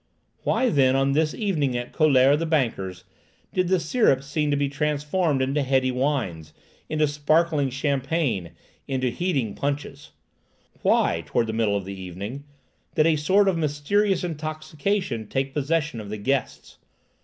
Why, 0.41 0.69
then, 0.71 0.95
on 0.95 1.11
this 1.11 1.35
evening 1.35 1.77
at 1.77 1.93
Collaert 1.93 2.39
the 2.39 2.47
banker's, 2.47 3.03
did 3.53 3.67
the 3.67 3.79
syrups 3.79 4.25
seem 4.25 4.49
to 4.49 4.57
be 4.57 4.67
transformed 4.67 5.43
into 5.43 5.61
heady 5.61 5.91
wines, 5.91 6.53
into 6.89 7.07
sparkling 7.07 7.69
champagne, 7.69 8.53
into 8.87 9.11
heating 9.11 9.53
punches? 9.53 10.09
Why, 10.81 11.21
towards 11.27 11.45
the 11.45 11.53
middle 11.53 11.77
of 11.77 11.85
the 11.85 11.93
evening, 12.01 12.45
did 12.95 13.05
a 13.05 13.15
sort 13.15 13.47
of 13.47 13.59
mysterious 13.59 14.23
intoxication 14.23 15.27
take 15.27 15.53
possession 15.53 16.01
of 16.01 16.09
the 16.09 16.17
guests? 16.17 16.79